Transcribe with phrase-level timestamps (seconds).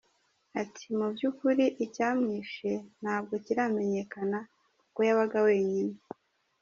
[0.61, 4.39] Ati “Mu by’ukuri icyamwishe ntabwo kiramenyekana
[4.81, 5.97] kuko yabaga wenyine.